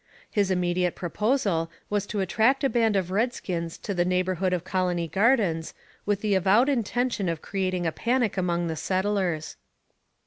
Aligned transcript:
His 0.31 0.49
immediate 0.49 0.95
proposal 0.95 1.69
was 1.87 2.07
to 2.07 2.21
attract 2.21 2.63
a 2.63 2.69
band 2.69 2.95
of 2.95 3.11
redskins 3.11 3.77
to 3.83 3.93
the 3.93 4.03
neighbourhood 4.03 4.51
of 4.51 4.63
Colony 4.63 5.07
Gardens 5.07 5.75
with 6.07 6.21
the 6.21 6.33
avowed 6.33 6.69
intention 6.69 7.29
of 7.29 7.43
creating 7.43 7.85
a 7.85 7.91
panic 7.91 8.35
among 8.35 8.65
the 8.65 8.75
settlers. 8.75 9.57